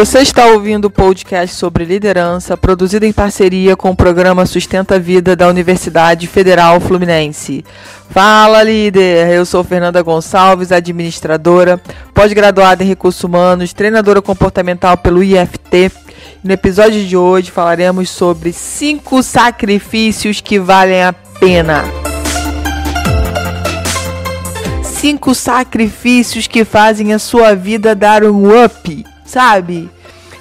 [0.00, 4.98] Você está ouvindo o podcast sobre liderança, produzido em parceria com o programa Sustenta a
[4.98, 7.62] Vida da Universidade Federal Fluminense.
[8.08, 9.28] Fala, líder!
[9.28, 11.78] Eu sou Fernanda Gonçalves, administradora,
[12.14, 15.92] pós-graduada em recursos humanos, treinadora comportamental pelo IFT.
[16.42, 21.84] No episódio de hoje falaremos sobre cinco sacrifícios que valem a pena.
[24.82, 29.88] Cinco sacrifícios que fazem a sua vida dar um up sabe?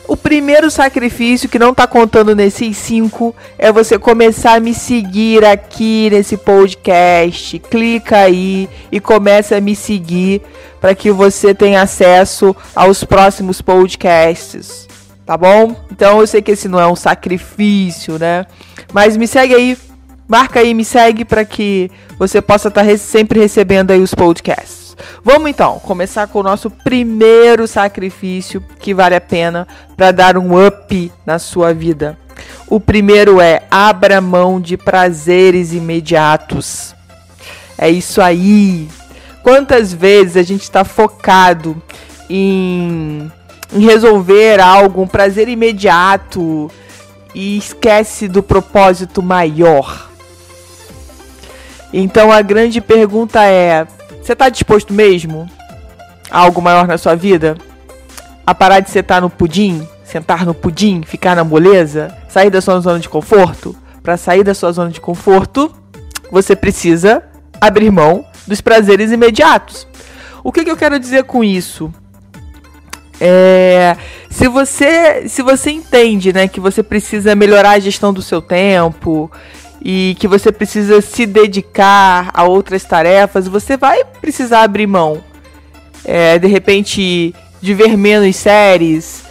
[0.08, 5.46] O primeiro sacrifício que não tá contando nesses cinco é você começar a me seguir
[5.46, 7.60] aqui nesse podcast.
[7.60, 10.42] Clica aí e começa a me seguir
[10.82, 14.88] para que você tenha acesso aos próximos podcasts.
[15.28, 15.76] Tá bom?
[15.92, 18.48] Então eu sei que esse não é um sacrifício, né?
[18.92, 19.78] Mas me segue aí,
[20.28, 24.89] marca aí, me segue para que você possa estar tá sempre recebendo aí os podcasts.
[25.24, 30.66] Vamos então começar com o nosso primeiro sacrifício que vale a pena para dar um
[30.66, 32.18] up na sua vida.
[32.68, 36.96] O primeiro é abra mão de prazeres imediatos.
[37.78, 38.88] É isso aí.
[39.42, 41.82] Quantas vezes a gente está focado
[42.30, 43.32] em,
[43.74, 46.70] em resolver algo, um prazer imediato
[47.34, 50.10] e esquece do propósito maior?
[51.92, 53.88] Então a grande pergunta é:
[54.30, 55.50] você tá disposto mesmo
[56.30, 57.58] a algo maior na sua vida?
[58.46, 59.88] A parar de sentar no pudim?
[60.04, 61.02] Sentar no pudim?
[61.02, 62.16] Ficar na moleza?
[62.30, 63.76] Sair da sua zona de conforto?
[64.04, 65.74] Para sair da sua zona de conforto,
[66.32, 67.24] você precisa
[67.60, 69.88] abrir mão dos prazeres imediatos.
[70.44, 71.92] O que, que eu quero dizer com isso?
[73.20, 73.98] É,
[74.30, 79.30] se você se você entende, né, que você precisa melhorar a gestão do seu tempo,
[79.82, 85.24] e que você precisa se dedicar a outras tarefas, você vai precisar abrir mão.
[86.04, 89.24] É, de repente, de ver menos séries,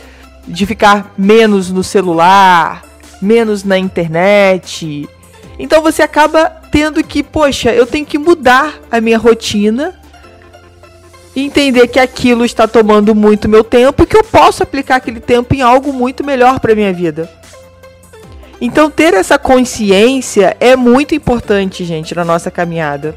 [0.46, 2.84] de ficar menos no celular,
[3.20, 5.08] menos na internet.
[5.58, 9.98] Então você acaba tendo que, poxa, eu tenho que mudar a minha rotina
[11.40, 15.54] entender que aquilo está tomando muito meu tempo e que eu posso aplicar aquele tempo
[15.54, 17.30] em algo muito melhor para minha vida.
[18.60, 23.14] Então ter essa consciência é muito importante, gente, na nossa caminhada.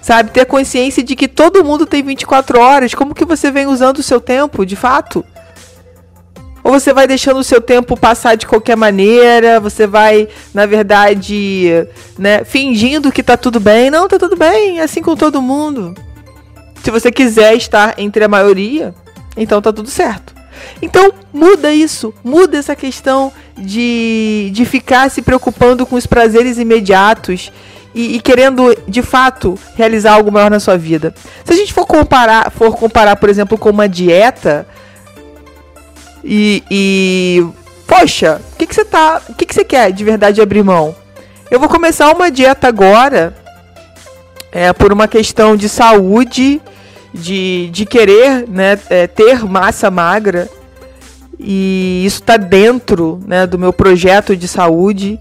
[0.00, 2.94] Sabe, ter consciência de que todo mundo tem 24 horas.
[2.94, 5.24] Como que você vem usando o seu tempo, de fato?
[6.62, 9.58] Ou você vai deixando o seu tempo passar de qualquer maneira?
[9.58, 11.86] Você vai, na verdade,
[12.18, 13.90] né, fingindo que tá tudo bem?
[13.90, 15.94] Não, tá tudo bem, é assim com todo mundo.
[16.82, 18.94] Se você quiser estar entre a maioria,
[19.36, 20.34] então tá tudo certo.
[20.80, 27.52] Então muda isso, muda essa questão de, de ficar se preocupando com os prazeres imediatos
[27.94, 31.14] e, e, querendo de fato realizar algo maior na sua vida.
[31.44, 34.66] Se a gente for comparar, for comparar, por exemplo, com uma dieta
[36.22, 37.46] e, e
[37.86, 40.94] poxa, o que, que você tá, o que, que você quer de verdade abrir mão?
[41.50, 43.34] Eu vou começar uma dieta agora,
[44.52, 46.60] é, por uma questão de saúde,
[47.14, 50.50] de, de querer né, é, ter massa magra
[51.38, 55.20] e isso está dentro né, do meu projeto de saúde.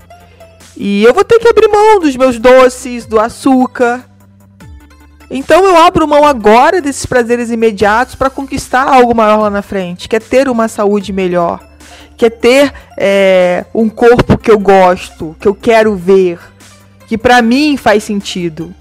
[0.78, 4.04] E eu vou ter que abrir mão dos meus doces, do açúcar.
[5.30, 10.08] Então eu abro mão agora desses prazeres imediatos para conquistar algo maior lá na frente,
[10.08, 11.60] que é ter uma saúde melhor,
[12.16, 16.40] que é ter é, um corpo que eu gosto, que eu quero ver,
[17.08, 18.74] que para mim faz sentido.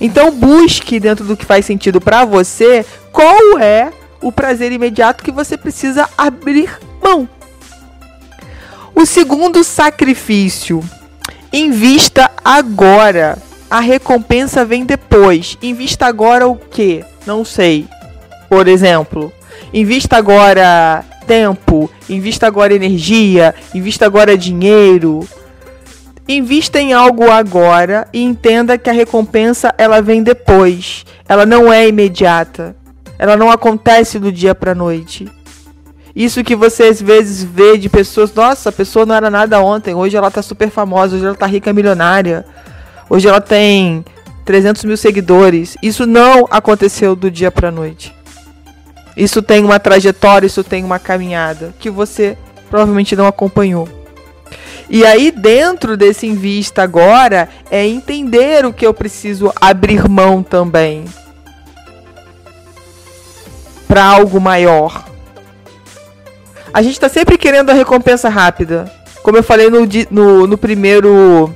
[0.00, 3.92] Então busque dentro do que faz sentido para você qual é
[4.22, 7.28] o prazer imediato que você precisa abrir mão.
[8.94, 10.82] O segundo sacrifício.
[11.52, 13.38] Invista agora.
[13.70, 15.58] A recompensa vem depois.
[15.62, 17.04] Invista agora o que?
[17.26, 17.86] Não sei.
[18.48, 19.32] Por exemplo,
[19.72, 25.28] invista agora tempo, invista agora energia, invista agora dinheiro.
[26.28, 31.04] Invista em algo agora e entenda que a recompensa ela vem depois.
[31.28, 32.74] Ela não é imediata.
[33.18, 35.30] Ela não acontece do dia para noite.
[36.14, 39.94] Isso que você às vezes vê de pessoas, nossa, a pessoa não era nada ontem,
[39.94, 42.46] hoje ela tá super famosa, hoje ela tá rica milionária,
[43.10, 44.02] hoje ela tem
[44.46, 45.76] 300 mil seguidores.
[45.82, 48.14] Isso não aconteceu do dia para noite.
[49.14, 52.36] Isso tem uma trajetória, isso tem uma caminhada que você
[52.70, 53.86] provavelmente não acompanhou.
[54.88, 61.04] E aí, dentro desse invista agora, é entender o que eu preciso abrir mão também
[63.96, 65.06] para algo maior.
[66.70, 68.92] A gente está sempre querendo a recompensa rápida.
[69.22, 71.50] Como eu falei no, no, no primeiro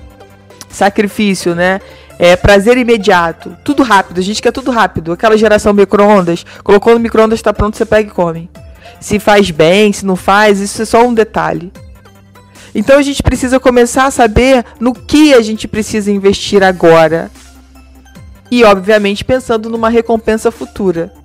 [0.71, 1.83] sacrifício, né?
[2.19, 3.55] É prazer imediato.
[3.63, 4.21] Tudo rápido.
[4.21, 5.13] A gente quer tudo rápido.
[5.13, 6.47] Aquela geração micro-ondas.
[6.65, 8.49] Colocou no micro-ondas, está pronto, você pega e come.
[8.99, 11.71] se faz bem, se não faz, isso é só um detalhe.
[12.75, 17.31] Então a gente precisa começar a saber no que a gente precisa investir agora.
[18.51, 21.20] E, obviamente, pensando numa recompensa futura.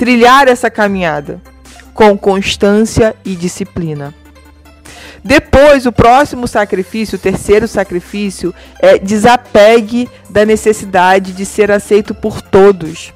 [0.00, 1.42] Trilhar essa caminhada
[1.92, 4.14] com constância e disciplina.
[5.22, 12.40] Depois, o próximo sacrifício, o terceiro sacrifício, é desapegue da necessidade de ser aceito por
[12.40, 13.12] todos.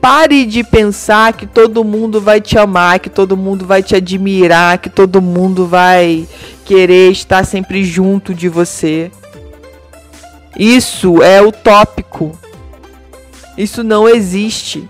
[0.00, 4.78] Pare de pensar que todo mundo vai te amar, que todo mundo vai te admirar,
[4.78, 6.26] que todo mundo vai
[6.64, 9.10] querer estar sempre junto de você.
[10.58, 12.32] Isso é utópico.
[13.58, 14.88] Isso não existe.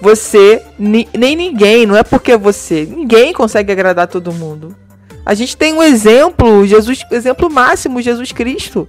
[0.00, 4.74] Você, nem ninguém, não é porque é você, ninguém consegue agradar todo mundo.
[5.24, 8.88] A gente tem um exemplo, Jesus, exemplo máximo, Jesus Cristo.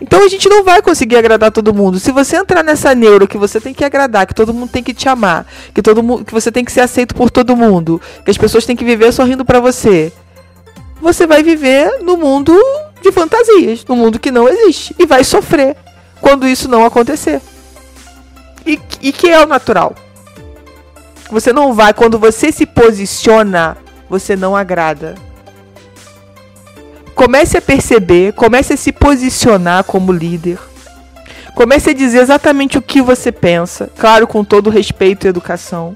[0.00, 1.98] Então a gente não vai conseguir agradar todo mundo.
[1.98, 4.94] Se você entrar nessa neuro que você tem que agradar, que todo mundo tem que
[4.94, 8.30] te amar, que todo mundo, que você tem que ser aceito por todo mundo, que
[8.30, 10.12] as pessoas têm que viver sorrindo para você,
[11.00, 12.54] você vai viver no mundo
[13.02, 15.76] de fantasias, no mundo que não existe e vai sofrer
[16.20, 17.40] quando isso não acontecer.
[18.66, 19.94] E, e que é o natural.
[21.30, 23.76] Você não vai quando você se posiciona,
[24.08, 25.14] você não agrada
[27.16, 30.58] comece a perceber, comece a se posicionar como líder.
[31.54, 35.94] Comece a dizer exatamente o que você pensa, claro, com todo respeito e educação.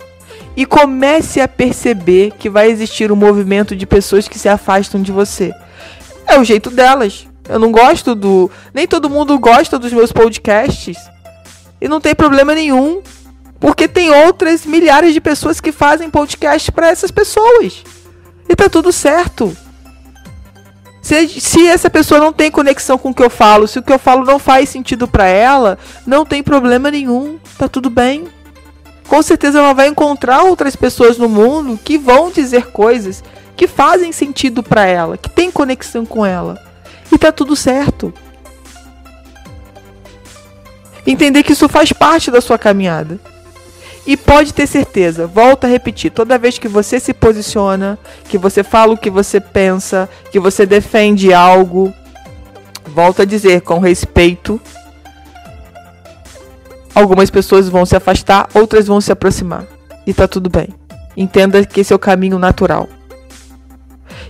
[0.57, 5.13] E comece a perceber que vai existir um movimento de pessoas que se afastam de
[5.13, 5.53] você.
[6.27, 7.29] É o jeito delas.
[7.47, 8.51] Eu não gosto do.
[8.73, 10.97] Nem todo mundo gosta dos meus podcasts.
[11.81, 13.03] E não tem problema nenhum.
[13.59, 17.85] Porque tem outras milhares de pessoas que fazem podcast para essas pessoas.
[18.49, 19.55] E tá tudo certo.
[21.03, 23.93] Se, se essa pessoa não tem conexão com o que eu falo, se o que
[23.93, 28.29] eu falo não faz sentido para ela, não tem problema nenhum, tá tudo bem.
[29.09, 33.25] Com certeza ela vai encontrar outras pessoas no mundo que vão dizer coisas
[33.57, 36.59] que fazem sentido para ela, que tem conexão com ela.
[37.13, 38.13] E tá tudo certo.
[41.07, 43.19] Entender que isso faz parte da sua caminhada.
[44.07, 47.99] E pode ter certeza, volta a repetir, toda vez que você se posiciona,
[48.29, 51.93] que você fala o que você pensa, que você defende algo,
[52.87, 54.61] volta a dizer com respeito.
[56.95, 59.67] Algumas pessoas vão se afastar, outras vão se aproximar.
[60.07, 60.69] E tá tudo bem.
[61.17, 62.89] Entenda que esse é o caminho natural.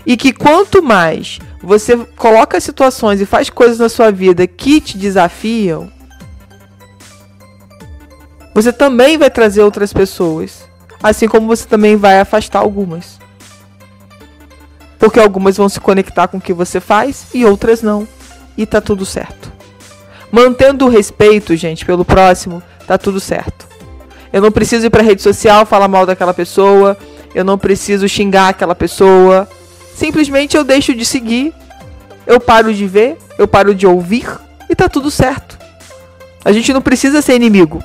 [0.05, 4.99] E que quanto mais você coloca situações e faz coisas na sua vida que te
[4.99, 5.91] desafiam,
[8.55, 10.69] você também vai trazer outras pessoas.
[11.03, 13.19] Assim como você também vai afastar algumas.
[14.99, 18.07] Porque algumas vão se conectar com o que você faz e outras não.
[18.57, 19.51] E tá tudo certo.
[20.31, 23.67] Mantendo o respeito, gente, pelo próximo, tá tudo certo.
[24.33, 26.97] Eu não preciso ir pra rede social falar mal daquela pessoa.
[27.35, 29.49] Eu não preciso xingar aquela pessoa.
[29.95, 31.53] Simplesmente eu deixo de seguir.
[32.27, 33.17] Eu paro de ver.
[33.39, 34.29] Eu paro de ouvir.
[34.69, 35.59] E tá tudo certo.
[36.45, 37.83] A gente não precisa ser inimigo.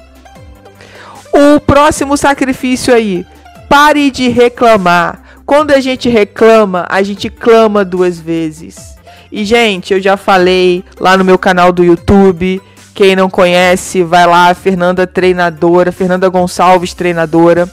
[1.35, 3.25] O próximo sacrifício aí.
[3.67, 5.21] Pare de reclamar.
[5.45, 8.95] Quando a gente reclama, a gente clama duas vezes.
[9.29, 12.61] E, gente, eu já falei lá no meu canal do YouTube.
[12.93, 17.69] Quem não conhece, vai lá, Fernanda Treinadora, Fernanda Gonçalves Treinadora.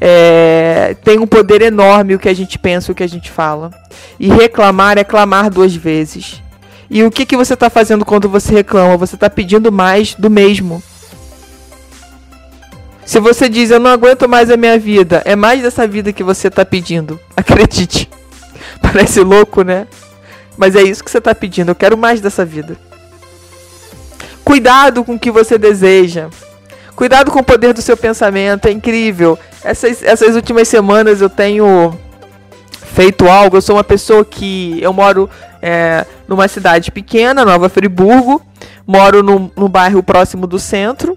[0.00, 3.70] É, tem um poder enorme o que a gente pensa, o que a gente fala.
[4.18, 6.42] E reclamar é clamar duas vezes.
[6.90, 8.96] E o que, que você está fazendo quando você reclama?
[8.96, 10.82] Você está pedindo mais do mesmo.
[13.10, 16.22] Se você diz eu não aguento mais a minha vida, é mais dessa vida que
[16.22, 17.18] você está pedindo.
[17.36, 18.08] Acredite.
[18.80, 19.88] Parece louco, né?
[20.56, 21.70] Mas é isso que você está pedindo.
[21.70, 22.76] Eu quero mais dessa vida.
[24.44, 26.28] Cuidado com o que você deseja.
[26.94, 28.68] Cuidado com o poder do seu pensamento.
[28.68, 29.36] É incrível.
[29.64, 31.92] Essas, essas últimas semanas eu tenho
[32.94, 33.56] feito algo.
[33.56, 34.78] Eu sou uma pessoa que.
[34.80, 35.28] Eu moro
[35.60, 38.40] é, numa cidade pequena, Nova Friburgo.
[38.86, 41.12] Moro no, no bairro próximo do centro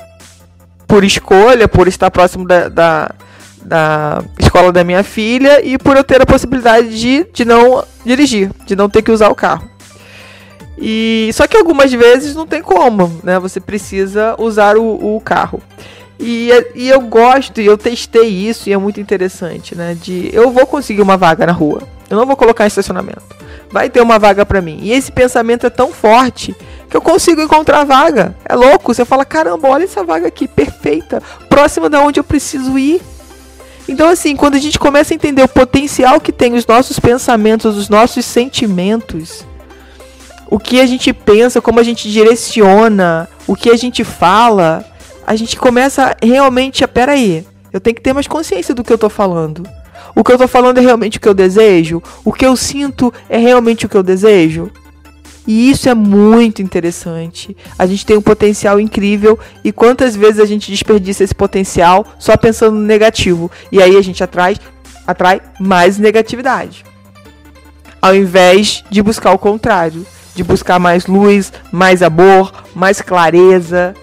[0.94, 3.16] por escolha, por estar próximo da, da,
[3.64, 8.52] da, escola da minha filha e por eu ter a possibilidade de, de não dirigir,
[8.68, 9.68] de não ter que usar o carro.
[10.78, 13.40] E só que algumas vezes não tem como, né?
[13.40, 15.60] Você precisa usar o, o carro.
[16.20, 19.98] E, e eu gosto, e eu testei isso, e é muito interessante, né?
[20.00, 21.82] De eu vou conseguir uma vaga na rua.
[22.08, 23.24] Eu não vou colocar em estacionamento.
[23.72, 24.78] Vai ter uma vaga para mim.
[24.84, 26.56] E esse pensamento é tão forte
[26.94, 28.36] que eu consigo encontrar vaga.
[28.46, 28.94] É louco.
[28.94, 33.02] Você fala, caramba, olha essa vaga aqui, perfeita, próxima da onde eu preciso ir.
[33.88, 37.76] Então, assim, quando a gente começa a entender o potencial que tem os nossos pensamentos,
[37.76, 39.44] os nossos sentimentos,
[40.46, 44.86] o que a gente pensa, como a gente direciona, o que a gente fala,
[45.26, 49.00] a gente começa realmente a, peraí, Eu tenho que ter mais consciência do que eu
[49.00, 49.68] tô falando.
[50.16, 52.04] O que eu tô falando é realmente o que eu desejo?
[52.24, 54.72] O que eu sinto é realmente o que eu desejo?
[55.46, 57.56] E isso é muito interessante.
[57.78, 62.38] A gente tem um potencial incrível e quantas vezes a gente desperdiça esse potencial só
[62.38, 63.52] pensando no negativo.
[63.72, 64.56] E aí a gente atrai,
[65.06, 66.86] atrai mais negatividade.
[68.02, 73.94] Ao invés de buscar o contrário, de buscar mais luz, mais amor, mais clareza,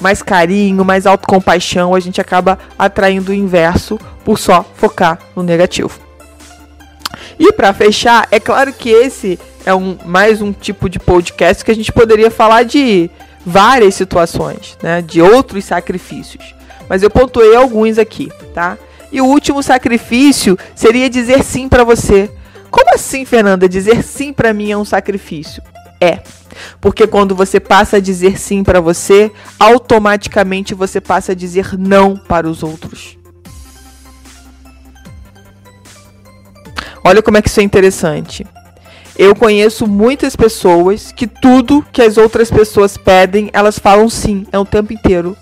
[0.00, 5.98] mais carinho, mais autocompaixão, a gente acaba atraindo o inverso por só focar no negativo.
[7.38, 11.70] E para fechar, é claro que esse é um, mais um tipo de podcast que
[11.70, 13.10] a gente poderia falar de
[13.44, 16.54] várias situações, né, de outros sacrifícios.
[16.88, 18.78] Mas eu pontuei alguns aqui, tá?
[19.12, 22.30] E o último sacrifício seria dizer sim para você.
[22.70, 23.68] Como assim, Fernanda?
[23.68, 25.62] Dizer sim para mim é um sacrifício?
[26.00, 26.20] É.
[26.80, 32.16] Porque quando você passa a dizer sim para você, automaticamente você passa a dizer não
[32.16, 33.18] para os outros.
[37.04, 38.46] Olha como é que isso é interessante.
[39.18, 44.58] Eu conheço muitas pessoas que tudo que as outras pessoas pedem, elas falam sim, é
[44.58, 45.36] o tempo inteiro.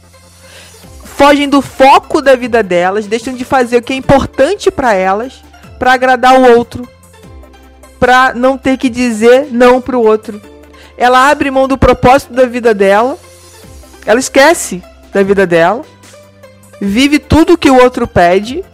[1.05, 5.45] Fogem do foco da vida delas, deixam de fazer o que é importante para elas,
[5.79, 6.89] para agradar o outro,
[8.01, 10.41] para não ter que dizer não pro outro.
[10.97, 13.19] Ela abre mão do propósito da vida dela,
[14.07, 15.83] ela esquece da vida dela,
[16.81, 18.65] vive tudo que o outro pede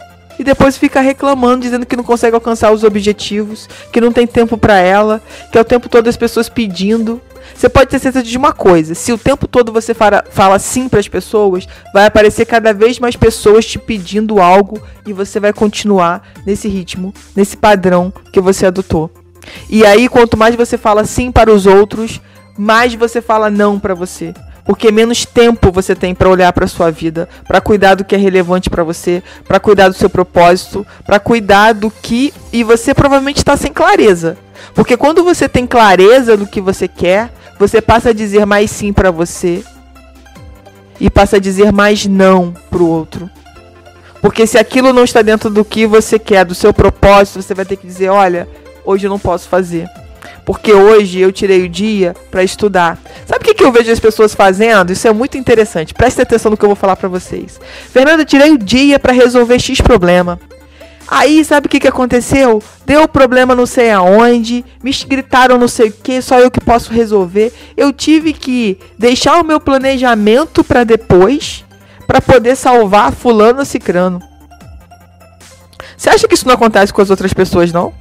[0.43, 4.57] e depois fica reclamando, dizendo que não consegue alcançar os objetivos, que não tem tempo
[4.57, 7.21] para ela, que é o tempo todo as pessoas pedindo.
[7.55, 10.89] Você pode ter certeza de uma coisa: se o tempo todo você fala, fala sim
[10.89, 15.53] para as pessoas, vai aparecer cada vez mais pessoas te pedindo algo e você vai
[15.53, 19.09] continuar nesse ritmo, nesse padrão que você adotou.
[19.69, 22.19] E aí, quanto mais você fala sim para os outros,
[22.57, 24.33] mais você fala não para você
[24.65, 28.17] porque menos tempo você tem para olhar para sua vida, para cuidar do que é
[28.17, 33.37] relevante para você, para cuidar do seu propósito, para cuidar do que e você provavelmente
[33.37, 34.37] está sem clareza.
[34.73, 38.93] Porque quando você tem clareza do que você quer, você passa a dizer mais sim
[38.93, 39.63] para você
[40.99, 43.29] e passa a dizer mais não para o outro.
[44.21, 47.65] Porque se aquilo não está dentro do que você quer, do seu propósito, você vai
[47.65, 48.47] ter que dizer, olha,
[48.85, 49.89] hoje eu não posso fazer
[50.45, 52.97] porque hoje eu tirei o dia para estudar.
[53.25, 54.91] Sabe o que, que eu vejo as pessoas fazendo?
[54.91, 55.93] Isso é muito interessante.
[55.93, 57.59] Preste atenção no que eu vou falar para vocês.
[57.91, 60.39] Fernanda, tirei o dia para resolver X problema.
[61.07, 62.61] Aí, sabe o que, que aconteceu?
[62.85, 66.91] Deu problema não sei aonde, me gritaram não sei o que, só eu que posso
[66.91, 67.53] resolver.
[67.75, 71.65] Eu tive que deixar o meu planejamento para depois,
[72.07, 74.21] para poder salvar fulano cicrano.
[75.95, 77.93] Você acha que isso não acontece com as outras pessoas, não?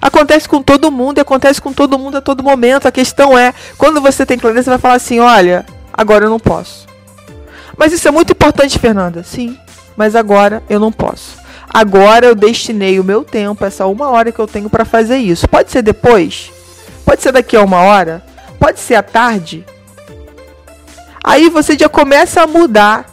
[0.00, 2.88] Acontece com todo mundo e acontece com todo mundo a todo momento.
[2.88, 6.40] A questão é, quando você tem clareza, você vai falar assim: olha, agora eu não
[6.40, 6.86] posso.
[7.76, 9.22] Mas isso é muito importante, Fernanda.
[9.22, 9.58] Sim,
[9.96, 11.38] mas agora eu não posso.
[11.72, 15.48] Agora eu destinei o meu tempo, essa uma hora que eu tenho para fazer isso.
[15.48, 16.50] Pode ser depois?
[17.04, 18.24] Pode ser daqui a uma hora?
[18.58, 19.64] Pode ser à tarde?
[21.22, 23.06] Aí você já começa a mudar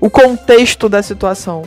[0.00, 1.62] o contexto da situação.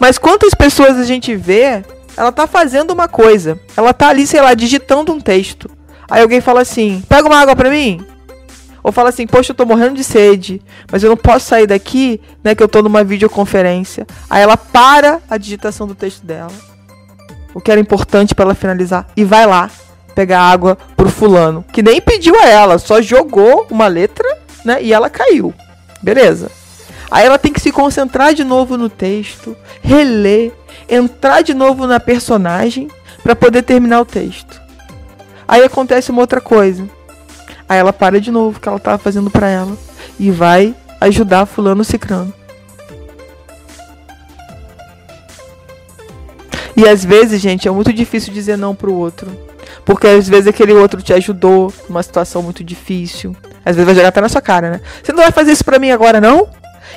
[0.00, 1.84] Mas quantas pessoas a gente vê
[2.16, 3.60] ela tá fazendo uma coisa.
[3.76, 5.70] Ela tá ali, sei lá, digitando um texto.
[6.10, 8.04] Aí alguém fala assim: pega uma água pra mim.
[8.82, 12.20] Ou fala assim: poxa, eu tô morrendo de sede, mas eu não posso sair daqui,
[12.42, 12.54] né?
[12.54, 14.06] Que eu tô numa videoconferência.
[14.30, 16.52] Aí ela para a digitação do texto dela.
[17.52, 19.08] O que era importante para ela finalizar.
[19.16, 19.70] E vai lá
[20.14, 21.64] pegar água pro fulano.
[21.72, 24.26] Que nem pediu a ela, só jogou uma letra,
[24.64, 24.82] né?
[24.82, 25.52] E ela caiu.
[26.02, 26.50] Beleza.
[27.10, 30.52] Aí ela tem que se concentrar de novo no texto, reler,
[30.88, 32.88] entrar de novo na personagem
[33.22, 34.60] para poder terminar o texto.
[35.46, 36.88] Aí acontece uma outra coisa.
[37.68, 39.76] Aí ela para de novo o que ela estava fazendo para ela
[40.18, 42.32] e vai ajudar fulano cicrano.
[46.76, 49.30] E às vezes, gente, é muito difícil dizer não pro outro.
[49.84, 53.34] Porque às vezes aquele outro te ajudou numa situação muito difícil.
[53.64, 54.80] Às vezes vai jogar até na sua cara, né?
[55.02, 56.48] Você não vai fazer isso pra mim agora, não?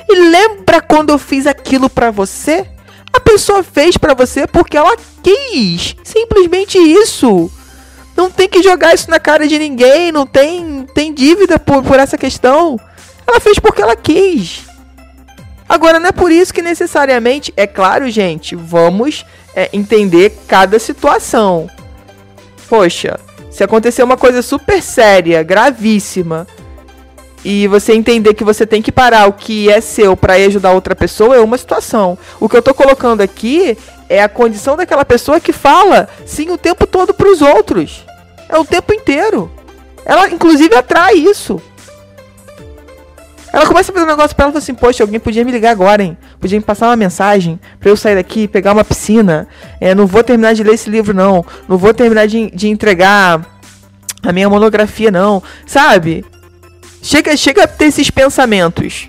[0.08, 2.66] E lembra quando eu fiz aquilo pra você?
[3.12, 5.96] A pessoa fez para você porque ela quis.
[6.04, 7.50] Simplesmente isso.
[8.16, 10.12] Não tem que jogar isso na cara de ninguém.
[10.12, 12.78] Não tem, tem dívida por, por essa questão.
[13.26, 14.62] Ela fez porque ela quis.
[15.68, 19.24] Agora, não é por isso que necessariamente, é claro, gente, vamos
[19.54, 21.70] é, entender cada situação.
[22.68, 23.20] Poxa,
[23.52, 26.44] se acontecer uma coisa super séria, gravíssima,
[27.44, 30.94] e você entender que você tem que parar o que é seu para ajudar outra
[30.94, 32.18] pessoa é uma situação.
[32.38, 33.78] O que eu tô colocando aqui
[34.08, 38.04] é a condição daquela pessoa que fala sim o tempo todo para os outros.
[38.48, 39.50] É o tempo inteiro.
[40.04, 41.60] Ela inclusive atrai isso.
[43.52, 45.50] Ela começa a fazer um negócio pra ela e fala assim, poxa, alguém podia me
[45.50, 46.16] ligar agora, hein?
[46.38, 49.48] Podia me passar uma mensagem pra eu sair daqui, pegar uma piscina.
[49.80, 51.44] É, não vou terminar de ler esse livro, não.
[51.68, 53.44] Não vou terminar de, de entregar
[54.22, 55.42] a minha monografia, não.
[55.66, 56.24] Sabe?
[57.02, 59.08] Chega, chega a ter esses pensamentos.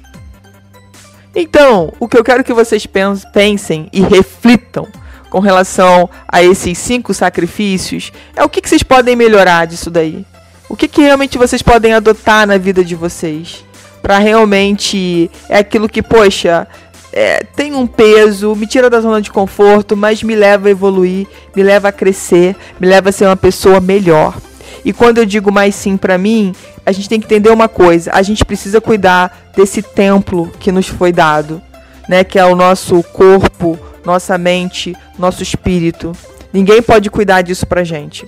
[1.36, 4.88] Então, o que eu quero que vocês pensem e reflitam
[5.29, 10.25] com relação a esses cinco sacrifícios é o que, que vocês podem melhorar disso daí.
[10.67, 13.63] O que, que realmente vocês podem adotar na vida de vocês
[14.01, 16.67] para realmente é aquilo que, poxa,
[17.13, 21.27] é, tem um peso, me tira da zona de conforto, mas me leva a evoluir,
[21.55, 24.36] me leva a crescer, me leva a ser uma pessoa melhor.
[24.83, 26.53] E quando eu digo mais sim para mim,
[26.85, 30.88] a gente tem que entender uma coisa: a gente precisa cuidar desse templo que nos
[30.88, 31.61] foi dado,
[32.07, 32.23] né?
[32.23, 36.11] Que é o nosso corpo, nossa mente, nosso espírito.
[36.53, 38.27] Ninguém pode cuidar disso pra gente.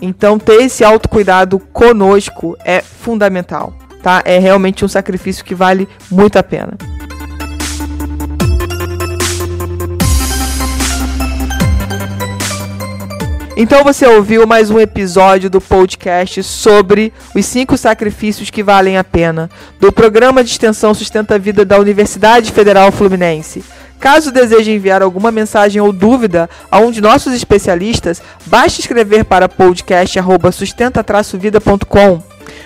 [0.00, 4.20] Então, ter esse autocuidado conosco é fundamental tá?
[4.24, 6.72] É realmente um sacrifício que vale muito a pena.
[13.54, 19.04] Então você ouviu mais um episódio do podcast sobre os cinco sacrifícios que valem a
[19.04, 23.62] pena, do programa de extensão Sustenta a Vida da Universidade Federal Fluminense.
[24.00, 29.48] Caso deseje enviar alguma mensagem ou dúvida a um de nossos especialistas, basta escrever para
[29.48, 32.22] podcast@sustenta-vida.com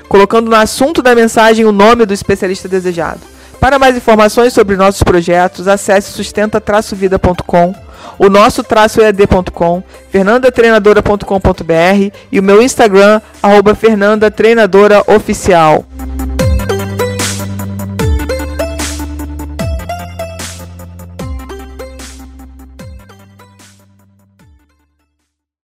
[0.08, 3.20] colocando no assunto da mensagem o nome do especialista desejado.
[3.60, 7.74] Para mais informações sobre nossos projetos, acesse sustenta-vida.com,
[8.18, 15.84] o nosso traço ead.com, fernandatreinadora.com.br e o meu Instagram, arroba fernandatreinadora oficial.